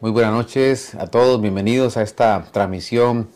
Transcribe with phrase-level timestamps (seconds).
[0.00, 3.28] Muy buenas noches a todos, bienvenidos a esta transmisión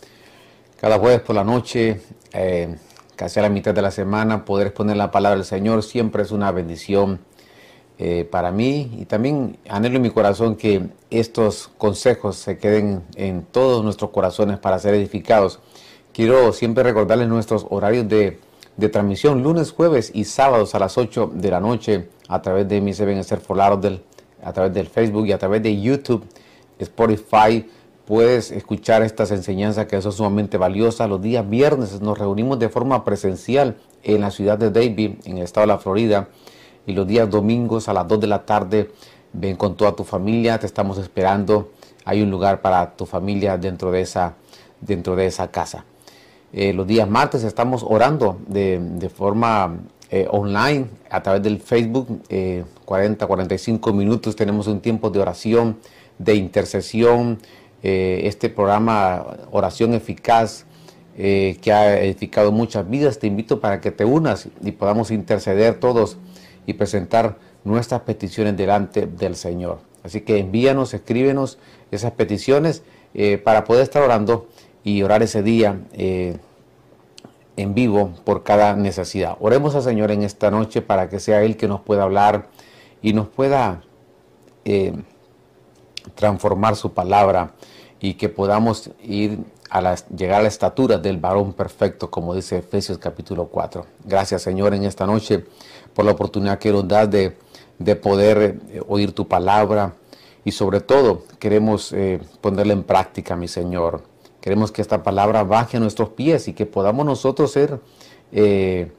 [0.80, 2.00] cada jueves por la noche,
[2.32, 2.76] eh,
[3.16, 6.30] casi a la mitad de la semana, poder exponer la palabra del Señor siempre es
[6.30, 7.18] una bendición
[7.98, 13.42] eh, para mí y también anhelo en mi corazón que estos consejos se queden en
[13.42, 15.58] todos nuestros corazones para ser edificados.
[16.14, 18.38] Quiero siempre recordarles nuestros horarios de,
[18.92, 22.94] transmisión, lunes, jueves y sábados a las 8 de la noche a través de mi
[22.94, 23.40] Seven Ser
[24.44, 26.24] a través del Facebook y a través de YouTube
[26.78, 27.68] Spotify.
[28.06, 31.08] Puedes escuchar estas enseñanzas que son sumamente valiosas.
[31.08, 35.44] Los días viernes nos reunimos de forma presencial en la ciudad de Davie, en el
[35.44, 36.28] estado de la Florida.
[36.86, 38.90] Y los días domingos a las 2 de la tarde
[39.32, 40.58] ven con toda tu familia.
[40.58, 41.70] Te estamos esperando.
[42.04, 44.34] Hay un lugar para tu familia dentro de esa,
[44.80, 45.84] dentro de esa casa.
[46.52, 49.78] Eh, los días martes estamos orando de, forma
[50.10, 52.06] eh, online a través del Facebook.
[52.84, 55.78] 40, eh, 45 minutos tenemos un tiempo de oración
[56.24, 57.38] de intercesión,
[57.82, 60.66] eh, este programa Oración Eficaz,
[61.16, 63.18] eh, que ha edificado muchas vidas.
[63.18, 66.16] Te invito para que te unas y podamos interceder todos
[66.66, 69.80] y presentar nuestras peticiones delante del Señor.
[70.04, 71.58] Así que envíanos, escríbenos
[71.90, 72.82] esas peticiones
[73.14, 74.48] eh, para poder estar orando
[74.84, 79.36] y orar ese día en vivo por cada necesidad.
[79.38, 82.48] Oremos al Señor en esta noche para que sea Él que nos pueda hablar
[83.00, 83.82] y nos pueda
[86.14, 87.52] transformar su palabra
[88.00, 89.38] y que podamos ir
[89.70, 93.86] a la, llegar a la estatura del varón perfecto, como dice Efesios capítulo 4.
[94.04, 95.44] Gracias Señor en esta noche
[95.94, 97.36] por la oportunidad que nos das de,
[97.96, 99.94] poder eh, oír tu palabra
[100.44, 104.02] y sobre todo queremos eh, ponerla en práctica, mi Señor.
[104.40, 107.80] Queremos que esta palabra baje a nuestros pies y que podamos nosotros ser
[108.32, 108.90] eh,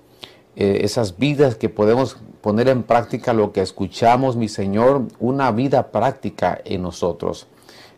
[0.55, 6.59] esas vidas que podemos poner en práctica lo que escuchamos, mi Señor, una vida práctica
[6.65, 7.47] en nosotros.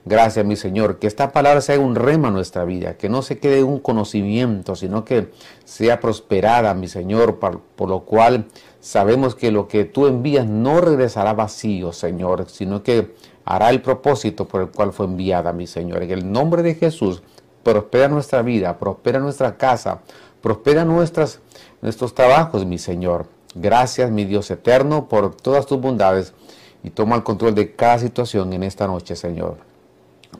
[0.07, 3.39] Gracias, mi Señor, que esta palabra sea un rema en nuestra vida, que no se
[3.39, 5.31] quede un conocimiento, sino que
[5.63, 8.45] sea prosperada, mi Señor, por, por, lo cual
[8.79, 13.15] sabemos que lo que tú envías no regresará vacío, Señor, sino que
[13.45, 16.03] hará el propósito por el cual fue enviada, mi Señor.
[16.03, 17.23] En el nombre de Jesús,
[17.63, 20.01] prospera nuestra vida, prospera nuestra casa,
[20.45, 21.39] prospera nuestras,
[21.81, 23.25] nuestros trabajos, mi Señor.
[23.55, 26.33] Gracias, mi Dios eterno, por todas tus bondades
[26.83, 29.57] y toma el control de cada situación en esta noche, Señor.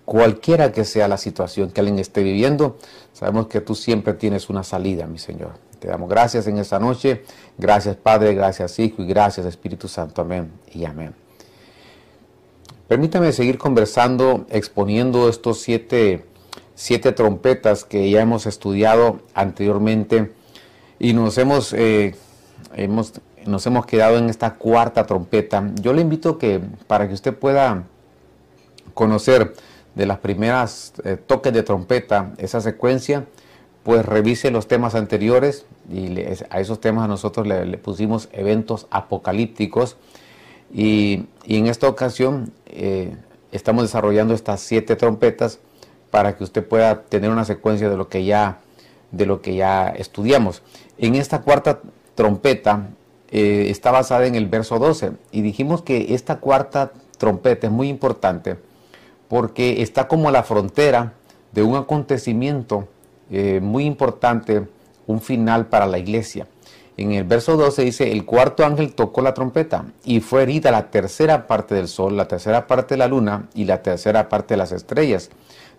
[0.06, 2.78] Cualquiera que sea la situación que alguien esté viviendo,
[3.14, 5.54] sabemos que tú siempre tienes una salida, mi Señor.
[5.80, 7.24] Te damos gracias en esta noche.
[7.58, 10.22] Gracias, Padre, gracias, Hijo y gracias, Espíritu Santo.
[10.22, 11.16] Amén y amén.
[12.88, 16.26] Permítame seguir conversando, exponiendo estos siete,
[16.76, 20.32] siete trompetas que ya hemos estudiado anteriormente
[21.00, 22.16] y nos hemos eh,
[22.76, 23.14] hemos,
[23.46, 25.72] nos hemos quedado en esta cuarta trompeta.
[25.82, 27.84] Yo le invito que para que usted pueda
[28.94, 29.54] conocer
[29.96, 33.26] de las primeras eh, toques de trompeta, esa secuencia,
[33.84, 36.20] pues revise los temas anteriores y
[36.50, 39.96] a esos temas nosotros le, pusimos eventos apocalípticos
[40.74, 43.16] y, en esta ocasión eh,
[43.52, 45.60] estamos desarrollando estas siete trompetas
[46.16, 48.60] para que usted pueda tener una secuencia de lo que ya
[49.12, 50.62] de lo que ya estudiamos.
[50.98, 51.82] En esta cuarta
[52.16, 52.88] trompeta
[53.32, 57.90] eh, está basada en el verso 12 y dijimos que esta cuarta trompeta es muy
[57.90, 58.56] importante
[59.28, 61.16] porque está como la frontera
[61.52, 62.88] de un acontecimiento
[63.30, 64.66] eh, muy importante,
[65.08, 66.48] un final para la iglesia.
[66.96, 70.92] En el verso 12 dice, el cuarto ángel tocó la trompeta y fue herida la
[70.92, 74.60] tercera parte del sol, la tercera parte de la luna y la tercera parte de
[74.60, 75.30] las estrellas.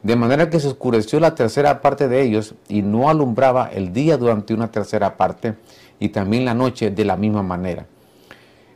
[0.06, 4.16] De manera que se oscureció la tercera parte de ellos y no alumbraba el día
[4.16, 5.56] durante una tercera parte
[5.98, 7.86] y también la noche de la misma manera.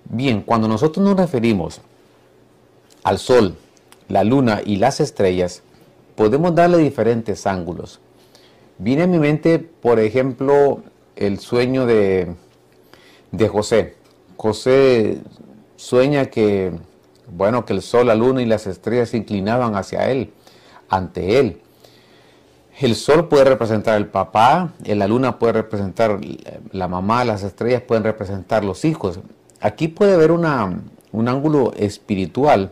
[0.07, 1.83] Bien, cuando nosotros nos referimos
[3.05, 3.55] al sol,
[4.09, 5.63] la luna y las estrellas,
[6.17, 8.01] podemos darle diferentes ángulos.
[8.79, 10.83] Viene a mi mente, por ejemplo,
[11.15, 12.35] el sueño de,
[13.31, 13.95] de José.
[14.37, 15.19] José
[15.77, 16.73] sueña que,
[17.33, 20.33] bueno, que el sol, la luna y las estrellas se inclinaban hacia él,
[20.91, 21.61] ante él.
[22.81, 26.19] El sol puede representar el papá, la luna puede representar
[26.73, 29.21] la mamá, las estrellas pueden representar los hijos.
[29.61, 30.81] Aquí puede haber una,
[31.13, 32.71] un ángulo espiritual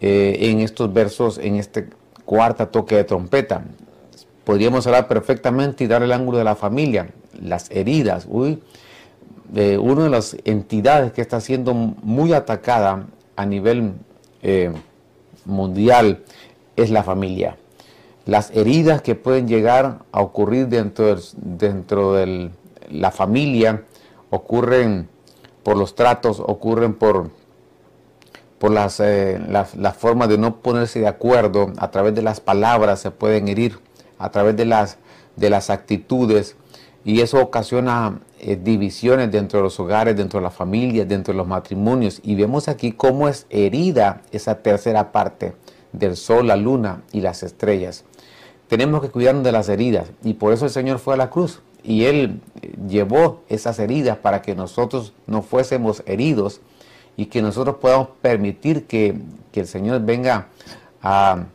[0.00, 1.88] eh, en estos versos, en este
[2.24, 3.64] cuarta toque de trompeta.
[4.44, 8.26] Podríamos hablar perfectamente y dar el ángulo de la familia, las heridas.
[8.28, 8.62] Uy,
[9.52, 13.06] una de las entidades que está siendo muy atacada
[13.36, 13.92] a nivel
[14.42, 14.72] eh,
[15.44, 16.22] mundial
[16.78, 17.56] es la familia.
[18.24, 22.50] Las heridas que pueden llegar a ocurrir dentro, dentro de
[22.90, 23.84] la familia
[24.30, 25.08] ocurren
[25.62, 27.30] por los tratos, ocurren por,
[28.58, 33.00] por las, eh, la, forma de no ponerse de acuerdo, a través de las palabras
[33.00, 33.78] se pueden herir,
[34.18, 34.98] a través de las,
[35.36, 36.56] de las actitudes,
[37.04, 41.38] y eso ocasiona eh, divisiones dentro de los hogares, dentro de las familias, dentro de
[41.38, 42.20] los matrimonios.
[42.22, 45.54] Y vemos aquí cómo es herida esa tercera parte
[45.98, 48.04] del sol, la luna y las estrellas.
[48.68, 51.60] Tenemos que cuidarnos de las heridas y por eso el Señor fue a la cruz
[51.82, 56.60] y Él eh, llevó esas heridas para que nosotros no fuésemos heridos
[57.16, 59.20] y que nosotros podamos permitir que,
[59.54, 60.46] el Señor venga
[61.02, 61.46] a,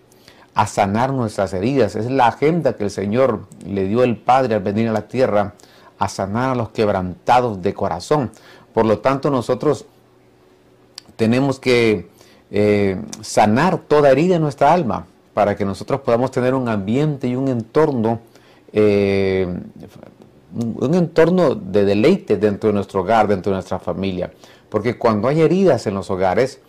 [0.53, 1.95] a, sanar nuestras heridas.
[1.95, 5.53] Es la agenda que el Señor le dio el Padre al venir a la tierra
[5.99, 8.29] a sanar a los quebrantados de corazón.
[8.73, 9.85] Por lo tanto, nosotros
[11.15, 12.09] tenemos que
[12.51, 17.35] eh, sanar toda herida en nuestra alma para que nosotros podamos tener un ambiente y
[17.35, 18.19] un entorno,
[18.71, 19.47] eh,
[20.53, 24.31] un entorno de deleite dentro de nuestro hogar, dentro de nuestra familia.
[24.69, 26.59] Porque cuando hay heridas en los hogares,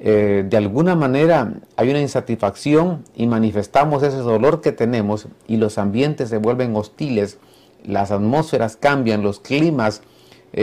[0.00, 5.78] eh, de alguna manera hay una insatisfacción y manifestamos ese dolor que tenemos y los
[5.78, 7.38] ambientes se vuelven hostiles,
[7.84, 10.02] las atmósferas cambian, los climas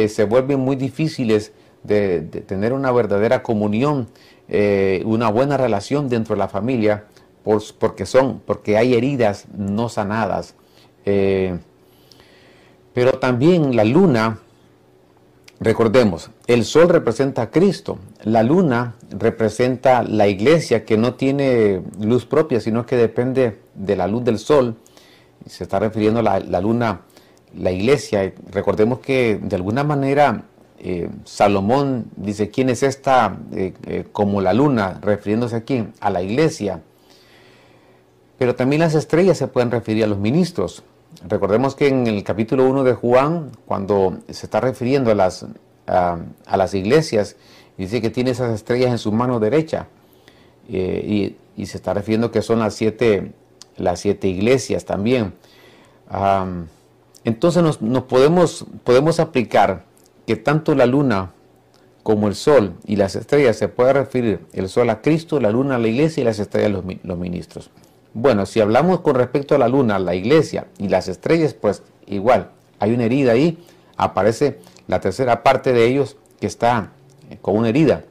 [0.08, 1.52] se vuelven muy difíciles
[1.84, 4.08] de, tener una verdadera comunión,
[4.48, 7.06] eh, una buena relación dentro de la familia,
[7.80, 10.56] porque son, porque hay heridas no sanadas.
[12.94, 14.40] pero también la luna
[15.64, 22.26] Recordemos, el sol representa a Cristo, la luna representa la iglesia que no tiene luz
[22.26, 24.78] propia, sino que depende de la luz del sol.
[25.46, 27.02] Se está refiriendo a la, luna,
[27.56, 28.34] la iglesia.
[28.52, 30.46] Recordemos que de alguna manera
[30.84, 34.98] eh, Salomón dice, ¿quién es esta eh, eh, como la luna?
[35.02, 36.82] Refiriéndose aquí a la iglesia.
[38.40, 40.84] Pero también las estrellas se pueden referir a los ministros.
[41.28, 45.46] Recordemos que en el capítulo 1 de Juan, cuando se está refiriendo a las,
[45.86, 46.18] a,
[46.58, 47.36] las iglesias,
[47.78, 49.88] dice que tiene esas estrellas en su mano derecha.
[50.68, 53.34] Eh, y, se está refiriendo que son las siete,
[53.78, 55.34] las siete iglesias también.
[57.24, 59.91] entonces nos, podemos, podemos aplicar
[60.26, 61.32] que tanto la luna
[62.04, 65.76] como el sol y las estrellas se puede referir el sol a Cristo, la luna
[65.76, 67.70] a la iglesia y las estrellas a los ministros.
[68.14, 72.50] Bueno, si hablamos con respecto a la luna, la iglesia y las estrellas, pues igual,
[72.80, 73.64] hay una herida ahí,
[73.96, 76.92] aparece la tercera parte de ellos que está
[77.30, 78.04] eh, con una herida.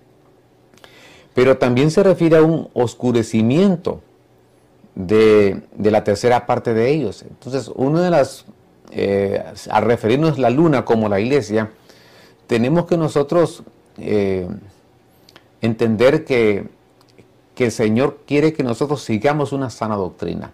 [1.34, 4.00] Pero también se refiere a un oscurecimiento
[4.94, 7.22] de, la tercera parte de ellos.
[7.22, 8.46] Entonces, una de las,
[8.90, 11.70] eh, al referirnos la luna como la iglesia,
[12.50, 13.62] tenemos que nosotros
[13.98, 14.48] eh,
[15.60, 16.68] entender que
[17.60, 20.50] que el Señor quiere que nosotros sigamos una sana doctrina.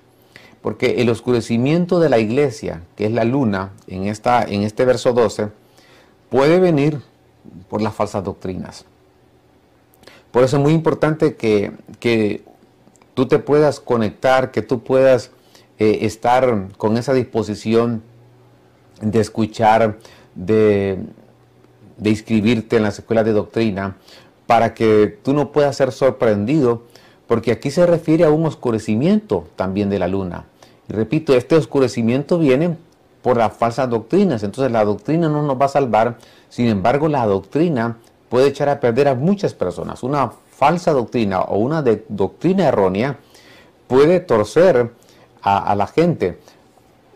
[0.60, 5.12] Porque el oscurecimiento de la iglesia, que es la luna, en, esta, en este verso
[5.12, 5.50] 12,
[6.30, 7.00] puede venir
[7.68, 8.86] por las falsas doctrinas.
[10.32, 11.70] Por eso es muy importante que,
[12.00, 12.42] que
[13.14, 15.30] tú te puedas conectar, que tú puedas
[15.78, 18.02] eh, estar con esa disposición
[19.00, 20.00] de escuchar,
[20.34, 20.98] de,
[21.96, 23.96] de inscribirte en las escuelas de doctrina,
[24.46, 26.82] para que tú no puedas ser sorprendido
[27.26, 30.44] porque aquí se refiere a un oscurecimiento también de la luna.
[30.88, 32.76] Y repito, este oscurecimiento viene
[33.22, 37.26] por las falsas doctrinas, entonces la doctrina no nos va a salvar, sin embargo la
[37.26, 37.96] doctrina
[38.28, 40.02] puede echar a perder a muchas personas.
[40.04, 43.18] Una falsa doctrina o una doctrina errónea
[43.88, 44.90] puede torcer
[45.42, 46.38] a, la gente.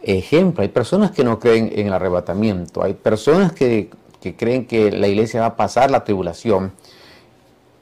[0.03, 4.91] Ejemplo, hay personas que no creen en el arrebatamiento, hay personas que, que creen que
[4.93, 6.73] la iglesia va a pasar la tribulación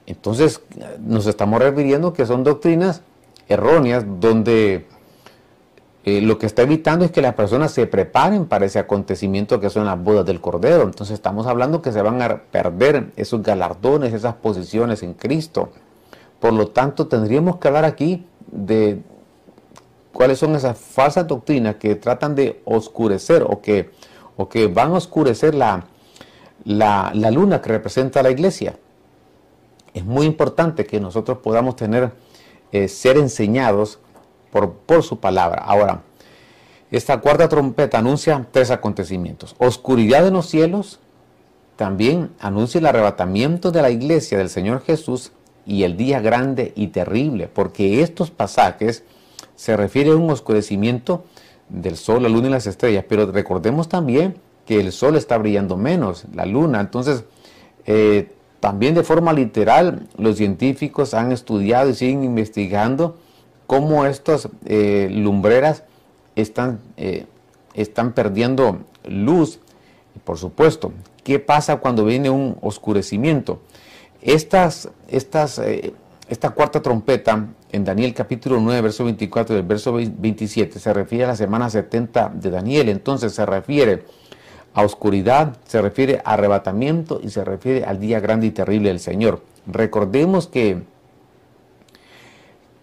[0.08, 0.62] entonces
[1.00, 3.02] nos estamos refiriendo que son doctrinas
[3.46, 4.86] erróneas donde
[6.06, 9.68] eh, lo que está evitando es que las personas se preparen para ese acontecimiento que
[9.68, 10.84] son las bodas del Cordero.
[10.84, 15.72] Entonces estamos hablando que se van a perder esos galardones, esas posiciones en Cristo.
[16.40, 19.02] Por lo tanto, tendríamos que hablar aquí de
[20.14, 23.90] cuáles son esas falsas doctrinas que tratan de oscurecer o que,
[24.38, 25.84] o que van a oscurecer la,
[26.64, 28.76] la, la luna que representa a la iglesia
[29.94, 32.12] es muy importante que nosotros podamos tener,
[32.72, 33.98] eh, ser enseñados
[34.50, 35.62] por, por su palabra.
[35.64, 36.02] Ahora,
[36.90, 39.54] esta cuarta trompeta anuncia tres acontecimientos.
[39.58, 41.00] Oscuridad en los cielos,
[41.76, 45.32] también anuncia el arrebatamiento de la iglesia del Señor Jesús
[45.66, 49.04] y el día grande y terrible, porque estos pasajes
[49.54, 51.24] se refieren a un oscurecimiento
[51.68, 54.36] del sol, la luna y las estrellas, pero recordemos también
[54.68, 57.24] que el sol está brillando menos, la luna, entonces
[57.86, 63.16] eh, también de forma literal, los científicos han estudiado y siguen investigando
[63.66, 65.84] cómo estas eh, lumbreras
[66.36, 67.24] están, eh,
[67.72, 69.58] están perdiendo luz.
[70.22, 70.92] por supuesto,
[71.24, 73.62] ¿qué pasa cuando viene un oscurecimiento?
[74.20, 75.62] Estas, estas,
[76.28, 81.28] esta cuarta trompeta en Daniel capítulo 9, verso 24 y verso 27 se refiere a
[81.28, 82.90] la semana 70 de Daniel.
[82.90, 84.04] Entonces se refiere
[84.78, 89.00] a oscuridad, se refiere a arrebatamiento y se refiere al día grande y terrible del
[89.00, 89.42] Señor.
[89.66, 90.84] Recordemos que,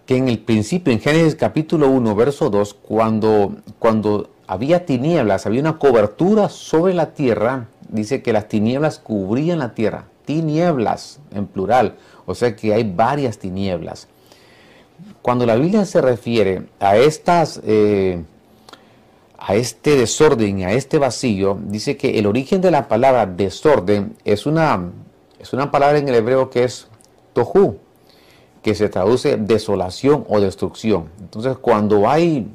[0.05, 5.61] que en el principio, en Génesis capítulo 1, verso 2, cuando, cuando había tinieblas, había
[5.61, 11.95] una cobertura sobre la tierra, dice que las tinieblas cubrían la tierra, tinieblas en plural,
[12.25, 14.09] o sea que hay varias tinieblas.
[15.21, 17.61] Cuando la Biblia se refiere a estas...
[17.63, 18.21] Eh,
[19.47, 24.47] a este desorden, a este vacío, dice que el origen de la palabra desorden es
[24.47, 24.89] una,
[25.39, 26.87] es una palabra en el hebreo que es
[27.33, 27.77] tohu,
[28.63, 31.09] que se traduce desolación o destrucción.
[31.19, 32.47] Entonces, cuando hay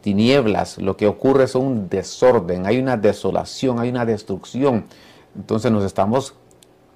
[0.00, 4.84] tinieblas, lo que ocurre es un desorden, hay una desolación, hay una destrucción.
[5.34, 6.34] Entonces nos estamos,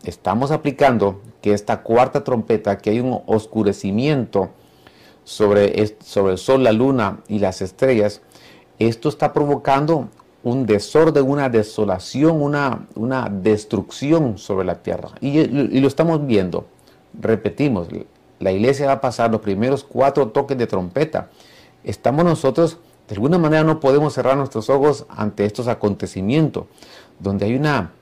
[0.04, 4.50] estamos aplicando que esta cuarta trompeta, que hay un oscurecimiento
[5.24, 8.22] sobre, sobre el sol, la luna y las estrellas,
[8.86, 10.08] esto está provocando
[10.42, 15.10] un desorden, una desolación, una, una destrucción sobre la tierra.
[15.20, 15.46] Y,
[15.80, 16.66] lo estamos viendo.
[17.20, 17.88] Repetimos,
[18.40, 21.28] la iglesia va a pasar los primeros cuatro toques de trompeta.
[21.84, 26.64] Estamos nosotros, de alguna manera no podemos cerrar nuestros ojos ante estos acontecimientos,
[27.18, 27.92] donde hay una,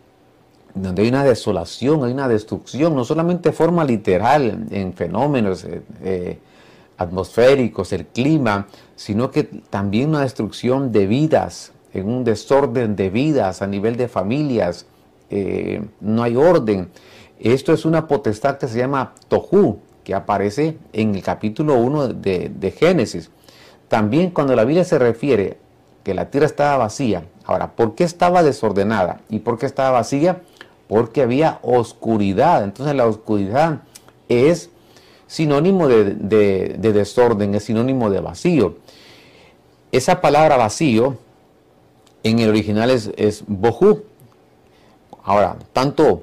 [0.75, 5.83] donde hay una desolación, hay una destrucción, no solamente de forma literal en fenómenos, eh,
[6.03, 6.39] eh,
[7.01, 8.67] atmosféricos, el clima,
[9.01, 14.09] sino que también una destrucción de vidas, en un desorden de vidas a nivel de
[14.09, 14.85] familias,
[15.31, 16.91] eh, no hay orden.
[17.39, 22.53] Esto es una potestad que se llama Tohu, que aparece en el capítulo 1 de,
[22.55, 23.31] de Génesis.
[23.89, 25.57] También cuando la Biblia se refiere
[26.05, 29.23] que la tierra estaba vacía, ahora, ¿por qué estaba desordenada?
[29.31, 30.43] ¿Y por qué estaba vacía?
[30.89, 32.65] Porque había oscuridad.
[32.65, 33.81] Entonces la oscuridad
[34.29, 34.69] es
[35.31, 38.79] sinónimo de, desorden, es sinónimo de vacío.
[39.93, 41.19] Esa palabra vacío
[42.23, 44.05] en el original es, es bohu.
[45.23, 46.23] Ahora, tanto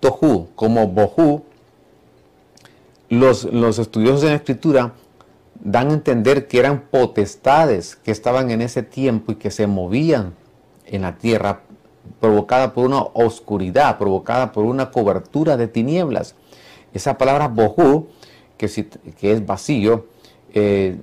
[0.00, 1.42] tohu como bohu,
[3.08, 4.92] los, los estudiosos en la escritura
[5.60, 10.34] dan a entender que eran potestades que estaban en ese tiempo y que se movían
[10.86, 11.62] en la tierra
[12.20, 16.34] provocada por una oscuridad, provocada por una cobertura de tinieblas.
[16.94, 18.08] Esa palabra bohu
[18.56, 20.06] que, es vacío,
[20.52, 20.96] eh,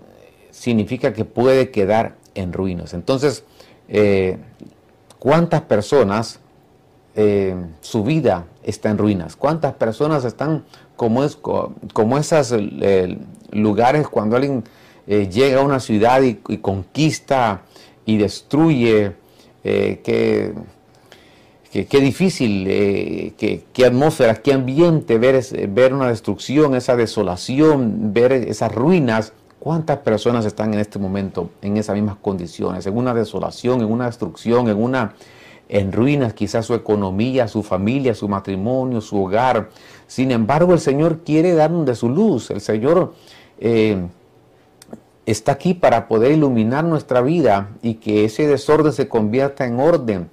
[0.56, 2.94] significa que puede quedar en ruinas.
[2.94, 3.44] Entonces,
[3.88, 4.38] eh,
[5.20, 6.40] ¿cuántas personas
[7.16, 9.36] eh, su vida está en ruinas?
[9.36, 10.64] ¿Cuántas personas están
[10.96, 12.54] como, es, como esos
[13.52, 14.64] lugares cuando alguien
[15.08, 17.62] llega a una ciudad y, conquista
[18.06, 19.14] y destruye?
[21.84, 28.74] qué difícil, eh, qué, atmósfera, qué ambiente ver, ver una destrucción, esa desolación, ver esas
[28.74, 29.34] ruinas.
[29.66, 32.86] ¿Cuántas personas están en este momento en esas mismas condiciones?
[32.86, 35.16] En una desolación, en una destrucción, en una
[35.70, 39.72] en ruinas, quizás su economía, su familia, su matrimonio, su hogar.
[40.06, 42.52] Sin embargo, el Señor quiere darnos de su luz.
[42.52, 43.16] El Señor
[43.58, 44.06] eh,
[45.26, 50.30] está aquí para poder iluminar nuestra vida y que ese desorden se convierta en orden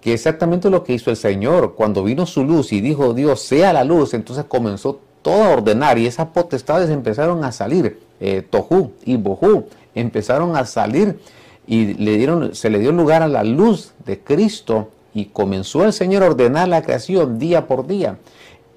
[0.00, 3.74] que exactamente lo que hizo el Señor cuando vino su luz y dijo Dios sea
[3.74, 8.92] la luz, entonces comenzó todo a ordenar y esas potestades empezaron a salir, eh, Tohu
[9.04, 11.18] y Bohu empezaron a salir
[11.66, 15.92] y le dieron, se le dio lugar a la luz de Cristo y comenzó el
[15.92, 18.18] Señor a ordenar la creación día por día.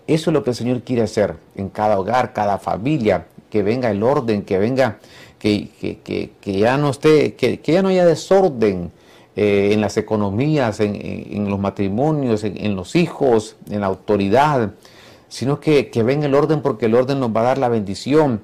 [0.08, 3.90] Eso es lo que el Señor quiere hacer en cada hogar, cada familia, que venga
[3.92, 4.98] el orden, que venga,
[5.40, 8.92] que, que, ya no esté, que, que ya no haya desorden,
[9.36, 14.74] eh, en las economías, en, los matrimonios, en, los hijos, en la autoridad,
[15.28, 18.42] sino que, que ven el orden porque el orden nos va a dar la bendición.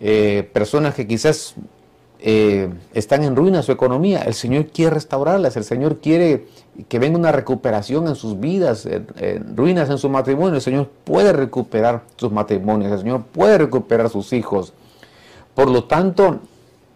[0.00, 1.54] Eh, personas que quizás
[2.18, 6.46] eh, están en ruina su economía, el Señor quiere restaurarlas, el Señor quiere
[6.88, 8.88] que venga una recuperación en sus vidas,
[9.54, 14.32] ruinas en su matrimonio, el Señor puede recuperar sus matrimonios, el Señor puede recuperar sus
[14.32, 14.72] hijos.
[15.54, 16.40] Por lo tanto,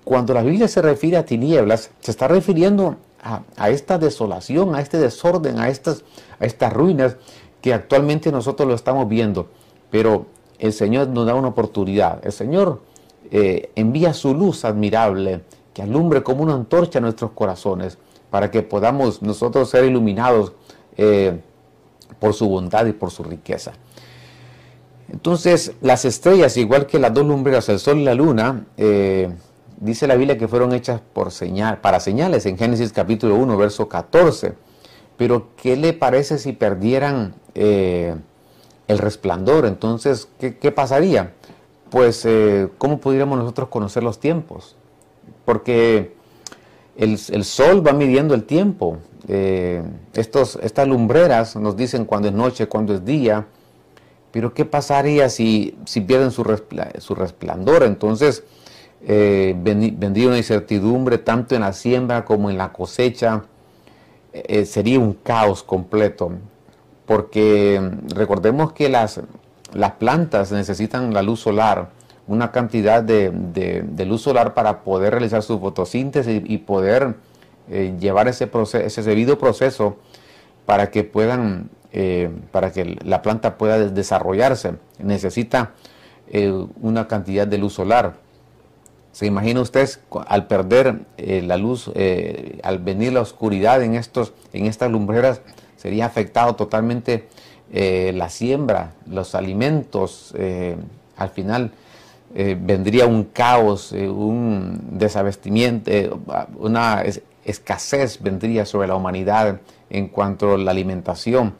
[0.05, 4.99] cuando la Biblia se refiere a tinieblas, se está refiriendo a, esta desolación, a este
[4.99, 6.05] desorden, a estas,
[6.39, 7.17] a estas ruinas
[7.63, 9.49] que actualmente nosotros lo estamos viendo.
[9.91, 10.27] Pero
[10.59, 12.25] el Señor nos da una oportunidad.
[12.25, 12.83] El Señor
[13.31, 17.99] eh, envía su luz admirable que alumbre como una antorcha nuestros corazones
[18.31, 20.53] para que podamos nosotros ser iluminados
[20.97, 21.41] eh,
[22.19, 23.73] por su bondad y por su riqueza.
[25.11, 29.31] Entonces, las estrellas, igual que las dos lumbreras, el sol y la luna, eh,
[29.79, 33.89] dice la Biblia que fueron hechas por señal, para señales en Génesis capítulo 1, verso
[33.89, 34.55] 14.
[35.17, 37.35] Pero ¿qué le parece si perdieran
[38.89, 39.67] el resplandor.
[39.67, 41.35] Entonces, ¿qué, pasaría?
[41.95, 44.75] Pues, eh, ¿cómo pudiéramos nosotros conocer los tiempos?
[45.45, 46.13] Porque
[46.97, 48.99] el, sol va midiendo el tiempo.
[49.29, 49.81] Eh,
[50.13, 53.47] estas lumbreras nos dicen cuándo es noche, cuándo es día.
[54.33, 57.85] Pero ¿qué pasaría si, pierden su, resplandor?
[57.85, 58.43] Entonces,
[59.07, 63.45] eh, vendría una incertidumbre tanto en la siembra como en la cosecha.
[64.65, 66.33] Sería un caos completo.
[67.07, 67.81] Porque
[68.17, 69.21] recordemos que las,
[69.75, 71.91] las plantas necesitan la luz solar,
[72.27, 77.17] una cantidad de, luz solar para poder realizar su fotosíntesis y, poder
[77.69, 79.97] eh, llevar ese, proceso, ese debido proceso
[80.65, 84.75] para que puedan eh, para que la planta pueda desarrollarse.
[84.99, 85.73] Necesita
[86.29, 88.15] eh, una cantidad de luz solar.
[89.13, 89.89] ¿Se imagina usted
[90.27, 91.89] al perder la luz,
[92.65, 95.41] al venir la oscuridad en, estos, en estas lumbreras,
[95.77, 97.29] sería afectado totalmente
[97.75, 100.33] la siembra, los alimentos?
[101.17, 101.73] al final
[102.33, 105.91] vendría un caos, un desabastecimiento,
[106.57, 107.03] una
[107.45, 111.55] escasez vendría sobre la humanidad en cuanto a la alimentación.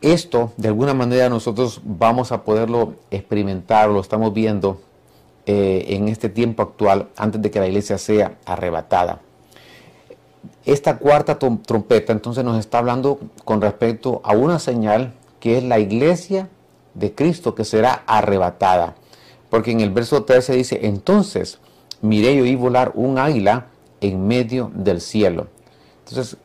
[0.00, 4.80] Esto, de alguna manera, nosotros vamos a poderlo experimentar, lo estamos viendo
[5.44, 9.20] eh, en este tiempo actual, antes de que la iglesia sea arrebatada.
[10.64, 15.78] Esta cuarta trompeta entonces nos está hablando con respecto a una señal que es la
[15.78, 16.48] iglesia
[16.94, 18.94] de Cristo que será arrebatada.
[19.48, 21.58] Porque en el verso 13 dice, entonces
[22.02, 23.66] miré y oí volar un águila
[24.00, 25.48] en medio del cielo.
[26.06, 26.36] Entonces,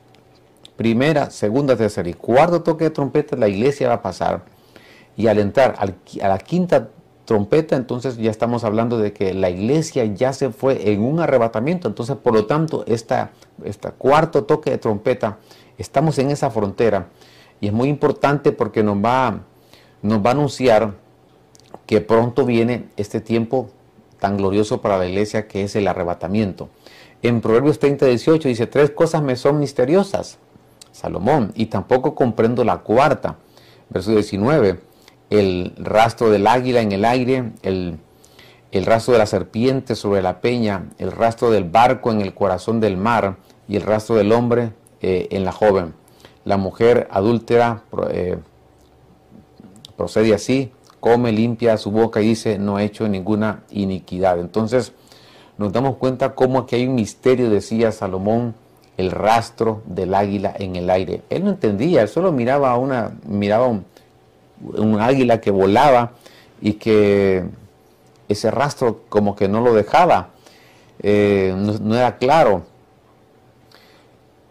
[0.76, 4.44] primera, segunda, tercera y cuarto toque de trompeta, la iglesia va a pasar.
[5.18, 6.90] Y al entrar a la quinta
[7.26, 11.88] trompeta, entonces ya estamos hablando de que la iglesia ya se fue en un arrebatamiento.
[11.88, 13.32] Entonces, por lo tanto, esta,
[13.64, 15.40] esta cuarto toque de trompeta,
[15.78, 17.08] estamos en esa frontera.
[17.60, 19.42] Y es muy importante porque nos va,
[20.02, 20.94] nos va a anunciar
[21.86, 23.70] que pronto viene este tiempo
[24.20, 26.70] tan glorioso para la iglesia que es el arrebatamiento.
[27.22, 30.38] En Proverbios 30, 18 dice, tres cosas me son misteriosas.
[30.92, 33.36] Salomón, y tampoco comprendo la cuarta.
[33.90, 34.80] Verso 19,
[35.30, 38.00] el rastro del águila en el aire, el,
[38.86, 42.98] rastro de la serpiente sobre la peña, el rastro del barco en el corazón del
[42.98, 45.94] mar y el rastro del hombre eh, en la joven.
[46.44, 48.38] La mujer adúltera eh,
[49.96, 54.40] procede así, come, limpia su boca y dice, no he hecho ninguna iniquidad.
[54.40, 54.94] Entonces
[55.58, 58.56] nos damos cuenta cómo aquí hay un misterio, decía Salomón,
[58.98, 61.22] el rastro del águila en el aire.
[61.30, 63.86] Él no entendía, él solo miraba, una, miraba un,
[65.00, 66.12] águila que volaba
[66.62, 67.46] y que
[68.28, 70.30] ese rastro como que no lo dejaba,
[71.02, 72.64] eh, no, era claro.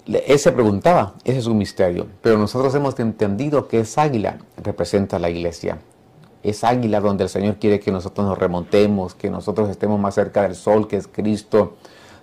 [0.07, 5.17] Él se preguntaba, ese es un misterio, pero nosotros hemos entendido que esa águila representa
[5.17, 5.79] a la iglesia.
[6.43, 10.43] Es águila donde el Señor quiere que nosotros nos remontemos, que nosotros estemos más cerca
[10.43, 11.77] del sol, que es Cristo,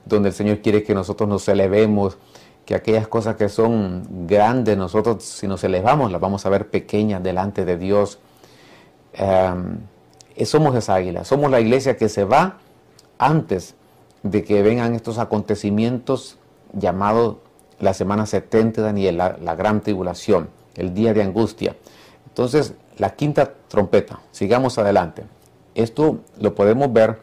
[0.06, 2.20] donde el Señor quiere que nosotros nos elevemos,
[2.66, 7.24] que aquellas cosas que son grandes, nosotros si nos elevamos las vamos a ver pequeñas
[7.24, 8.20] delante de Dios.
[9.14, 9.80] Em,
[10.46, 12.58] somos esa águila, somos la iglesia que se va
[13.20, 13.76] antes
[14.24, 16.38] de que vengan estos acontecimientos
[16.74, 17.38] llamados
[17.80, 21.76] la semana 70 de Daniel, la gran tribulación, el día de angustia.
[22.28, 25.24] Entonces, la quinta trompeta, sigamos adelante.
[25.76, 27.20] Esto lo podemos ver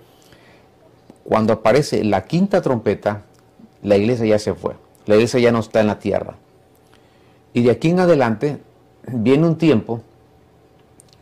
[1.28, 3.22] cuando aparece la quinta trompeta,
[3.82, 4.74] la iglesia ya se fue.
[5.08, 6.34] La iglesia ya no está en la tierra.
[7.54, 8.58] Y de aquí en adelante
[9.10, 10.02] viene un tiempo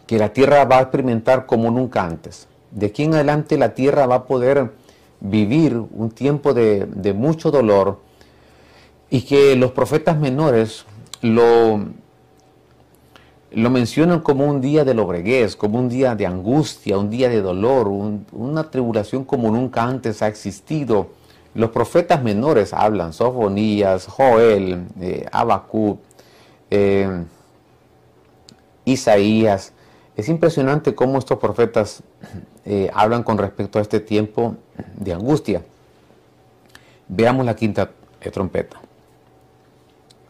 [0.09, 2.49] que la tierra va a experimentar como nunca antes.
[2.73, 4.73] De aquí en adelante la tierra va a poder
[5.21, 8.01] vivir un tiempo de, mucho dolor
[9.09, 10.85] y que los profetas menores
[11.23, 11.81] lo
[13.53, 17.41] lo mencionan como un día de lobreguez, como un día de angustia, un día de
[17.41, 21.07] dolor, una tribulación como nunca antes ha existido.
[21.57, 25.27] Los profetas menores hablan, Sofonías, Joel, eh,
[26.71, 27.25] eh,
[28.85, 29.73] Isaías.
[30.17, 32.03] Es impresionante cómo estos profetas
[32.67, 34.57] eh, hablan con respecto a este tiempo
[34.99, 35.63] de angustia.
[37.09, 37.91] Veamos la quinta
[38.35, 38.79] trompeta.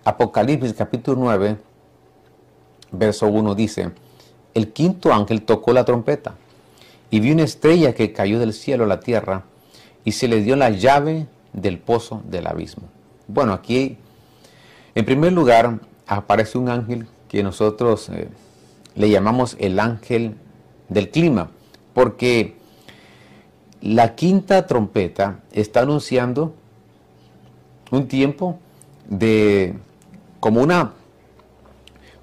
[0.04, 1.56] Apocalipsis capítulo 9,
[2.92, 3.90] verso 1 dice,
[4.54, 6.36] el quinto ángel tocó la trompeta
[7.10, 9.42] y vi una estrella que cayó del cielo a la tierra
[10.06, 12.84] y se le dio la llave del pozo del abismo.
[13.26, 13.98] Bueno, aquí
[14.94, 18.28] en primer lugar aparece un ángel que nosotros eh,
[18.94, 20.36] le llamamos el ángel
[20.88, 21.50] del clima,
[21.92, 22.54] porque
[23.82, 26.54] la quinta trompeta está anunciando
[27.90, 28.60] un tiempo
[29.08, 29.74] de
[30.38, 30.92] como una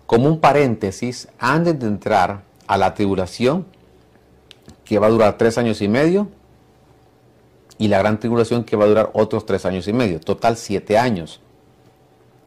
[0.06, 3.66] como un paréntesis antes de entrar a la tribulación
[4.86, 6.30] que va a durar tres años y medio
[7.78, 10.98] y la gran tribulación que va a durar otros tres años y medio, total siete
[10.98, 11.40] años.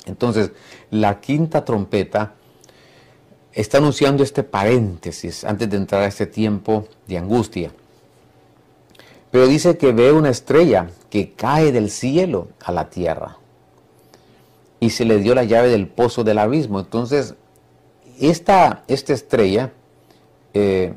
[0.06, 0.52] Entonces,
[0.90, 2.34] la quinta trompeta
[3.52, 7.72] está anunciando este paréntesis antes de entrar a este tiempo de angustia.
[9.30, 13.38] Pero dice que ve una estrella que cae del cielo a la tierra
[14.78, 16.78] y se le dio la llave del pozo del abismo.
[16.80, 17.34] Entonces,
[18.20, 19.72] esta, esta estrella
[20.54, 20.94] eh,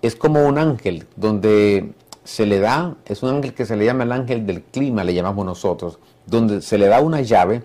[0.00, 1.92] es como un ángel donde
[2.28, 5.14] se le da, es un ángel que se le llama el ángel del clima, le
[5.14, 7.62] llamamos nosotros, donde se le da una llave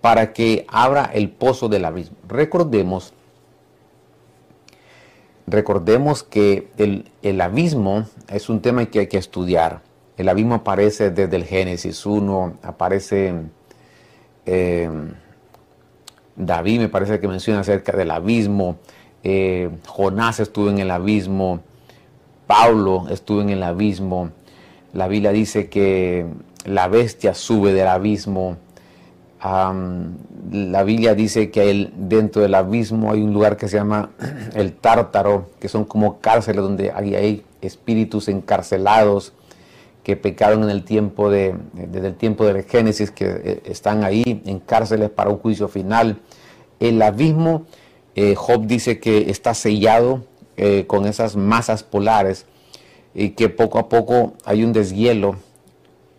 [0.00, 2.16] para que abra el pozo del abismo.
[2.28, 3.14] Recordemos,
[5.48, 9.80] recordemos que el, abismo es un tema que hay que estudiar.
[10.16, 13.34] El abismo aparece desde el Génesis 1, aparece
[14.46, 14.88] eh,
[16.36, 18.76] David, me parece que menciona acerca del abismo,
[19.24, 21.60] eh, Jonás estuvo en el abismo,
[22.46, 24.30] Pablo estuvo en el abismo,
[24.92, 26.26] la Biblia dice que
[26.64, 28.56] la bestia sube del abismo,
[29.42, 34.10] la Biblia dice que dentro del abismo hay un lugar que se llama
[34.54, 39.32] el tártaro, que son como cárceles donde hay, espíritus encarcelados
[40.04, 41.54] que pecaron en el tiempo de,
[42.18, 46.18] tiempo del Génesis, que eh, están ahí en cárceles para un juicio final.
[46.78, 47.64] El abismo
[48.14, 50.22] eh, Job dice que está sellado
[50.56, 52.46] eh, con esas masas polares
[53.14, 55.36] y que poco a poco hay un deshielo,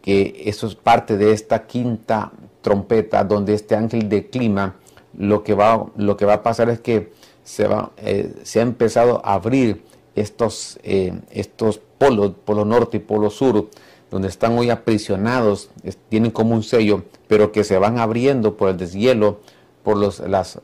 [0.01, 4.75] que eso es parte de esta quinta trompeta donde este ángel de clima,
[5.17, 7.11] lo que va, lo que va a pasar es que
[7.43, 9.83] se, va, eh, se ha empezado a abrir
[10.15, 13.69] estos, estos polos, polo norte y polo sur,
[14.09, 15.69] donde están hoy aprisionados,
[16.09, 19.39] tienen como un sello, pero que se van abriendo por el deshielo,
[19.83, 20.59] por los, las,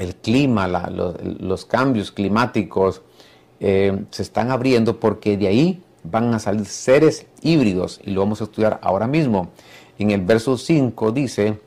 [0.00, 3.02] el clima, los, cambios climáticos
[3.60, 8.40] eh, se están abriendo porque de ahí van a salir seres híbridos y lo vamos
[8.40, 9.50] a estudiar ahora mismo.
[9.98, 11.60] En el verso 5 dice,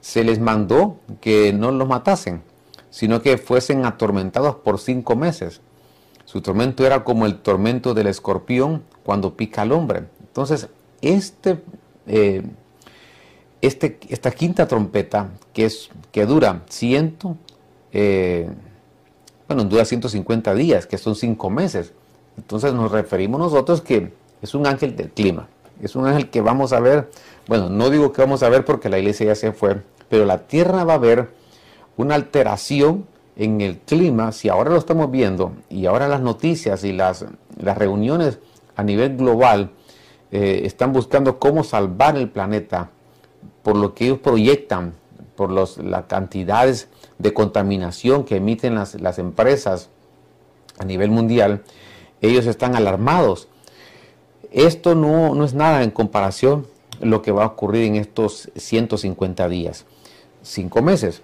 [0.00, 2.42] se les mandó que no los matasen,
[2.90, 5.60] sino que fuesen atormentados por cinco meses.
[6.24, 10.06] Su tormento era como el tormento del escorpión cuando pica al hombre.
[10.20, 10.68] Entonces,
[11.02, 11.62] este,
[12.08, 12.42] eh,
[13.60, 17.36] este, esta quinta trompeta, que, es, que dura ciento
[17.92, 18.48] eh,
[19.48, 21.92] bueno, dura 150 días, que son 5 meses.
[22.36, 25.48] Entonces nos referimos nosotros que es un ángel del clima.
[25.82, 27.10] Es un ángel que vamos a ver,
[27.46, 30.46] bueno, no digo que vamos a ver porque la iglesia ya se fue, pero la
[30.46, 31.30] tierra va a ver
[31.96, 36.92] una alteración en el clima, si ahora lo estamos viendo y ahora las noticias y
[36.92, 37.24] las,
[37.58, 38.38] las reuniones
[38.76, 39.70] a nivel global
[40.30, 42.90] eh, están buscando cómo salvar el planeta
[43.62, 44.94] por lo que ellos proyectan,
[45.40, 49.88] por los, las cantidades de contaminación que emiten las, las empresas
[50.76, 51.62] a nivel mundial,
[52.20, 53.48] ellos están alarmados.
[54.52, 56.66] Esto no, no es nada en comparación
[57.00, 59.86] lo que va a ocurrir en estos 150 días,
[60.42, 61.22] cinco meses.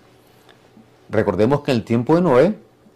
[1.10, 2.54] Recordemos que en el tiempo de Noé,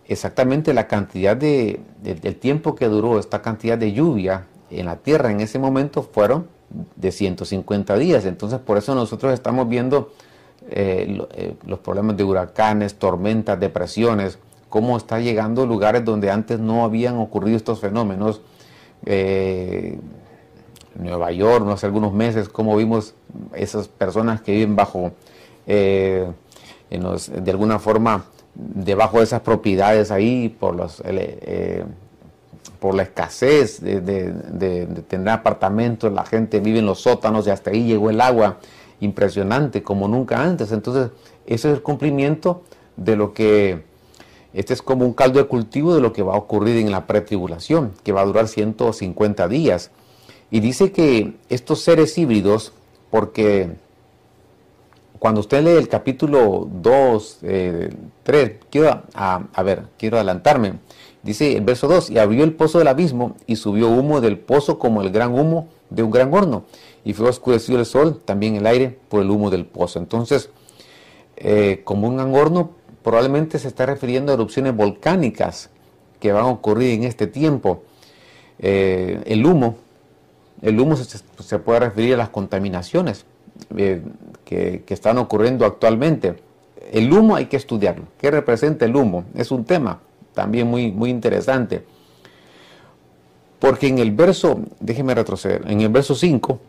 [0.08, 5.30] exactamente la cantidad de, del tiempo que duró esta cantidad de lluvia en la tierra
[5.30, 6.48] en ese momento fueron
[6.96, 8.24] de 150 días.
[8.24, 10.14] Entonces por eso nosotros estamos viendo
[10.72, 16.60] eh, eh, los problemas de huracanes, tormentas, depresiones, cómo está llegando a lugares donde antes
[16.60, 18.40] no habían ocurrido estos fenómenos.
[19.04, 19.98] Eh,
[20.94, 23.14] Nueva York, no hace algunos meses, cómo vimos
[23.54, 25.12] esas personas que viven bajo,
[25.66, 26.34] de
[27.48, 31.02] alguna forma, debajo de esas propiedades ahí por los
[32.80, 37.84] por la escasez de, tener apartamentos, la gente vive en los sótanos y hasta ahí
[37.84, 38.58] llegó el agua
[39.00, 40.72] impresionante como nunca antes.
[40.72, 41.10] Entonces,
[41.46, 42.62] ese es el cumplimiento
[42.96, 43.82] de lo que,
[44.52, 47.06] este es como un caldo de cultivo de lo que va a ocurrir en la
[47.06, 49.90] pretribulación, que va a durar 150 días.
[50.50, 52.72] Y dice que estos seres híbridos,
[53.10, 53.70] porque
[55.20, 60.80] cuando usted lee el capítulo 2, 3, eh, quiero, a, ver, quiero adelantarme.
[61.22, 64.78] Dice el verso 2, y abrió el pozo del abismo y subió humo del pozo
[64.78, 66.64] como el gran humo de un gran horno
[67.04, 69.98] y fue oscurecido el sol, también el aire, por el humo del pozo.
[69.98, 70.50] Entonces,
[71.36, 75.70] eh, como un horno, probablemente se está refiriendo a erupciones volcánicas
[76.18, 77.82] que van a ocurrir en este tiempo.
[78.58, 79.76] Eh, el humo,
[80.60, 83.24] el humo se, puede referir a las contaminaciones
[83.76, 84.02] eh,
[84.44, 86.36] que, que, están ocurriendo actualmente.
[86.92, 88.04] El humo hay que estudiarlo.
[88.18, 89.24] ¿Qué representa el humo?
[89.34, 90.00] Es un tema
[90.34, 91.84] también muy, muy interesante.
[93.58, 96.60] Porque en el verso, déjeme retroceder, en el verso 5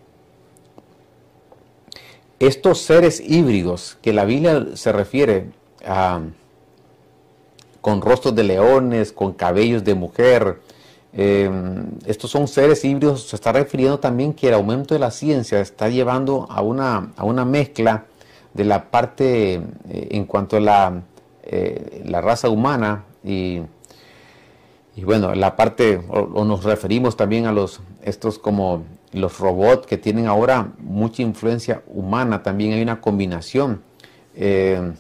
[2.42, 5.52] estos seres híbridos que la Biblia se refiere
[5.86, 6.22] a
[7.82, 10.62] con rostros de leones, con cabellos de mujer,
[11.14, 15.60] em, estos son seres híbridos, se está refiriendo también que el aumento de la ciencia
[15.60, 18.06] está llevando a una, a una mezcla
[18.54, 19.62] de la parte eh,
[20.12, 21.02] en cuanto a la,
[21.44, 23.62] eh, la raza humana y,
[24.96, 29.98] y, bueno, la parte, o, nos referimos también a los, estos como los robots que
[29.98, 33.82] tienen ahora mucha influencia humana, también hay una combinación.
[34.36, 34.94] Eh,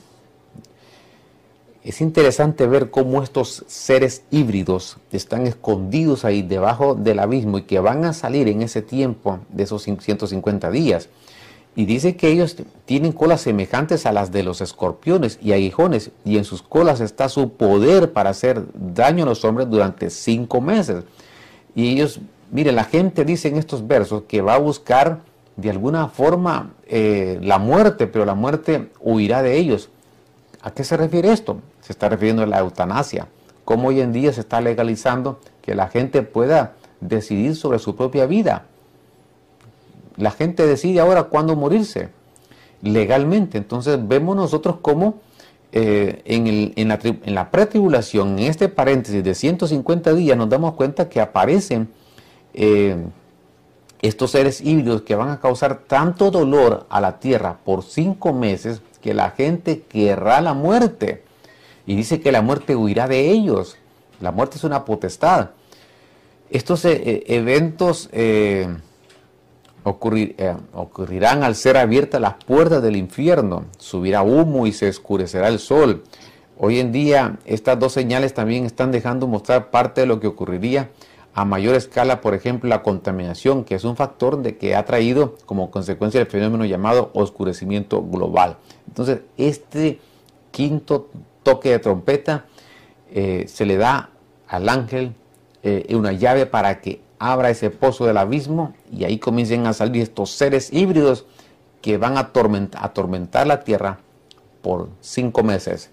[1.83, 7.79] es interesante ver cómo estos seres híbridos están escondidos ahí debajo del abismo y que
[7.79, 11.09] van a salir en ese tiempo de esos 150 días.
[11.75, 16.37] Y dice que ellos tienen colas semejantes a las de los escorpiones y aguijones, y
[16.37, 21.05] en sus colas está su poder para hacer daño a los hombres durante cinco meses.
[21.73, 22.19] Y ellos,
[22.51, 25.21] mire, la gente dice en estos versos que va a buscar
[25.55, 29.89] de alguna forma eh, la muerte, pero la muerte huirá de ellos.
[30.61, 31.59] ¿A qué se refiere esto?
[31.81, 33.27] Se está refiriendo a la eutanasia.
[33.65, 38.25] Cómo hoy en día se está legalizando que la gente pueda decidir sobre su propia
[38.25, 38.65] vida.
[40.17, 42.09] La gente decide ahora cuándo morirse
[42.81, 43.57] legalmente.
[43.57, 45.15] Entonces vemos nosotros cómo
[45.71, 51.07] eh, en, la, en la pretribulación, en este paréntesis de 150 días, nos damos cuenta
[51.07, 51.89] que aparecen
[52.53, 52.97] eh,
[54.01, 58.81] estos seres híbridos que van a causar tanto dolor a la tierra por cinco meses
[59.01, 61.23] que la gente querrá la muerte.
[61.85, 63.77] Y dice que la muerte huirá de ellos.
[64.19, 65.51] La muerte es una potestad.
[66.49, 68.09] Estos eh, eh, eventos
[69.83, 73.65] ocurrirán al ser abiertas las puertas del infierno.
[73.77, 76.03] Subirá humo y se oscurecerá el sol.
[76.57, 80.91] Hoy en día estas dos señales también están dejando mostrar parte de lo que ocurriría
[81.33, 85.35] a mayor escala, por ejemplo, la contaminación, que es un factor de que ha traído
[85.45, 88.57] como consecuencia el fenómeno llamado oscurecimiento global.
[88.87, 89.99] Entonces, este
[90.51, 91.09] quinto
[91.43, 92.45] toque de trompeta
[93.13, 94.09] eh, se le da
[94.47, 95.13] al ángel
[95.63, 100.01] eh, una llave para que abra ese pozo del abismo y ahí comiencen a salir
[100.01, 101.25] estos seres híbridos
[101.81, 103.99] que van a atormentar, atormentar la tierra
[104.61, 105.91] por cinco meses.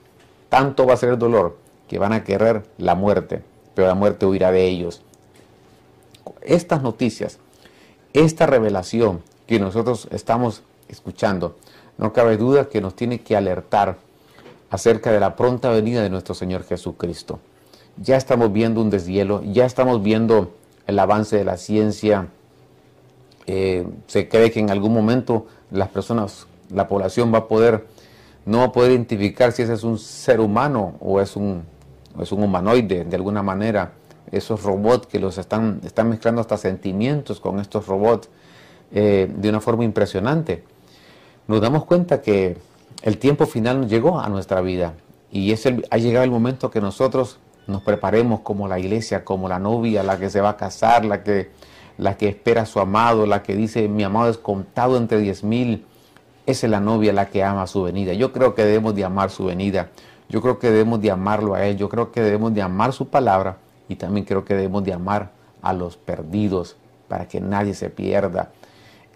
[0.48, 3.42] Tanto va a ser el dolor que van a querer la muerte,
[3.74, 5.02] pero la muerte huirá de ellos.
[6.42, 7.38] Estas noticias,
[8.12, 11.56] esta revelación que nosotros estamos escuchando,
[11.96, 13.96] no cabe duda que nos tiene que alertar
[14.70, 17.40] acerca de la pronta venida de nuestro Señor Jesucristo.
[17.96, 20.52] Ya estamos viendo un deshielo, ya estamos viendo
[20.86, 22.28] el avance de la ciencia.
[23.46, 27.86] Eh, se cree que en algún momento las personas, la población va a poder,
[28.46, 31.64] no va a poder identificar si ese es un ser humano o es un,
[32.20, 33.92] es un humanoide de alguna manera.
[34.32, 38.28] Esos robots que los están, están mezclando hasta sentimientos con estos robots
[38.92, 40.64] eh, de una forma impresionante
[41.48, 42.58] nos damos cuenta que
[43.02, 44.92] el tiempo final llegó a nuestra vida
[45.32, 49.48] y es el, ha llegado el momento que nosotros nos preparemos como la iglesia, como
[49.48, 51.50] la novia, la que se va a casar, la que,
[51.96, 55.42] la que espera a su amado, la que dice mi amado es contado entre diez
[55.42, 55.86] mil.
[56.44, 58.12] Esa es la novia la que ama su venida.
[58.12, 59.88] Yo creo que debemos de amar su venida.
[60.28, 61.78] Yo creo que debemos de amarlo a Él.
[61.78, 63.56] Yo creo que debemos de amar su palabra
[63.88, 65.30] y también creo que debemos de amar
[65.62, 66.76] a los perdidos
[67.08, 68.50] para que nadie se pierda.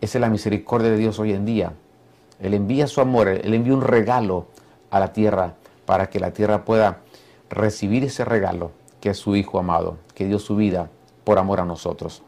[0.01, 1.73] Esa es la misericordia de Dios hoy en día.
[2.41, 4.47] Él envía su amor, Él envía un regalo
[4.91, 5.55] a la tierra
[5.87, 6.99] para que la tierra pueda
[7.51, 10.89] recibir ese regalo que es su Hijo amado, que dio su vida
[11.25, 12.23] por amor a nosotros.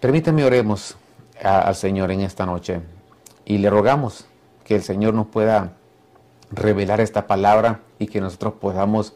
[0.00, 0.96] Permítame oremos
[1.42, 2.80] al Señor en esta noche
[3.44, 4.26] y le rogamos
[4.64, 5.72] que el Señor nos pueda
[6.50, 9.14] revelar esta palabra y que nosotros podamos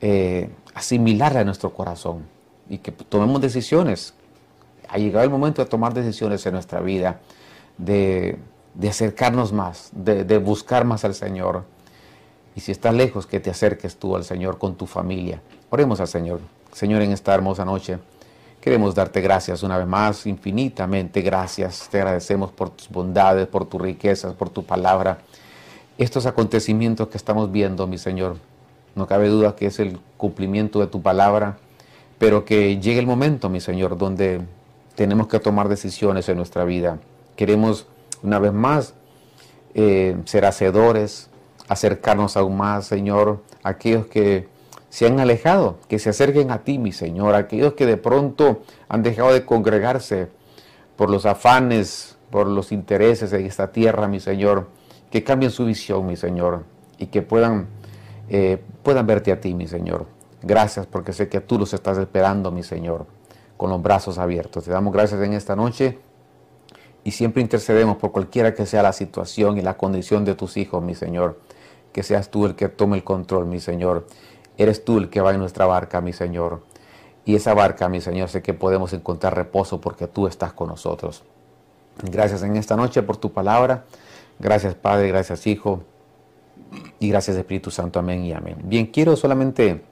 [0.00, 2.26] eh, asimilarla en nuestro corazón
[2.68, 4.14] y que tomemos decisiones.
[4.88, 7.20] Ha llegado el momento de tomar decisiones en nuestra vida
[7.76, 8.38] de,
[8.88, 11.64] acercarnos más, de, buscar más al Señor.
[12.54, 15.40] Y si estás lejos, que te acerques tú al Señor con tu familia.
[15.70, 16.40] Oremos al Señor.
[16.72, 17.98] Señor, en esta hermosa noche
[18.60, 21.88] queremos darte gracias una vez más, infinitamente gracias.
[21.90, 25.18] Te agradecemos por tus bondades, por tus riquezas, por tu palabra.
[25.96, 28.36] Estos acontecimientos que estamos viendo, mi Señor,
[28.98, 31.56] no cabe duda que es el cumplimiento de tu palabra,
[32.18, 34.42] pero que llegue el momento, mi Señor, donde
[34.94, 36.98] tenemos que tomar decisiones en nuestra vida.
[37.36, 37.86] Queremos
[38.22, 38.94] una vez más
[39.74, 41.30] eh, ser hacedores,
[41.68, 44.48] acercarnos aún más, Señor, aquellos que
[44.90, 49.02] se han alejado, que se acerquen a ti, mi Señor, aquellos que de pronto han
[49.02, 50.28] dejado de congregarse
[50.96, 54.68] por los afanes, por los intereses de esta tierra, mi Señor,
[55.10, 56.64] que cambien su visión, mi Señor,
[56.98, 57.68] y que puedan,
[58.28, 60.06] eh, puedan verte a ti, mi Señor.
[60.42, 63.06] Gracias porque sé que tú los estás esperando, mi Señor,
[63.56, 64.64] con los brazos abiertos.
[64.64, 65.98] Te damos gracias en esta noche
[67.04, 70.82] Y siempre intercedemos por cualquiera que sea la situación y la condición de tus hijos,
[70.82, 71.40] mi Señor.
[71.92, 74.06] Que seas tú el que tome el control, mi Señor.
[74.58, 76.62] Eres tú el que va en nuestra barca, mi Señor.
[77.24, 81.24] Y esa barca, mi Señor, sé que podemos encontrar reposo porque tú estás con nosotros.
[82.02, 83.84] Gracias en esta noche por tu palabra.
[84.38, 85.82] Gracias Padre, gracias Hijo.
[86.98, 87.98] Y gracias Espíritu Santo.
[87.98, 88.56] Amén y amén.
[88.64, 89.82] Bien, quiero solamente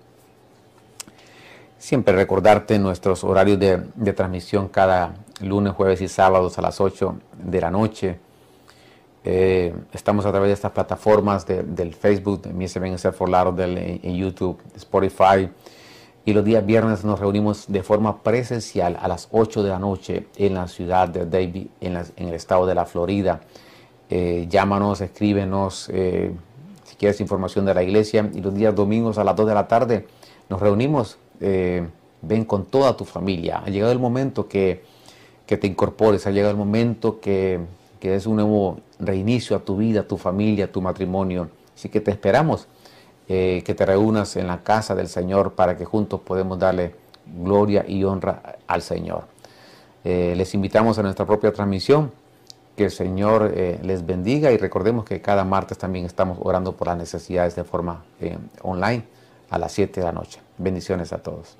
[1.78, 7.60] siempre recordarte nuestros horarios de, transmisión cada lunes, jueves y sábados a las 8 de
[7.60, 8.18] la noche.
[9.24, 14.58] Eh, estamos a través de estas plataformas del Facebook, de Se for del, en YouTube,
[14.76, 15.48] Spotify.
[16.24, 20.26] Y los días viernes nos reunimos de forma presencial a las 8 de la noche
[20.36, 23.42] en la ciudad de Davie, en, el estado de la Florida.
[24.10, 26.32] Eh, llámanos, escríbenos eh,
[26.98, 28.30] quieres información de la iglesia.
[28.35, 30.06] Y los días domingos a las 2 de la tarde
[30.48, 31.87] nos reunimos eh,
[32.22, 33.62] ven con toda tu familia.
[33.64, 34.82] Ha llegado el momento que,
[35.46, 37.61] te incorpores, ha llegado el momento que,
[38.00, 41.48] que des un nuevo reinicio a tu vida, a tu familia, a tu matrimonio.
[41.74, 42.68] Así que te esperamos
[43.28, 46.94] eh, que te reúnas en la casa del Señor para que juntos podamos darle
[47.26, 49.24] gloria y honra al Señor.
[50.04, 52.12] Eh, les invitamos a nuestra propia transmisión.
[52.76, 56.98] Que el Señor les bendiga y recordemos que cada martes también estamos orando por las
[56.98, 58.04] necesidades de forma
[58.62, 59.04] online
[59.48, 60.40] a las 7 de la noche.
[60.58, 61.56] Bendiciones a todos.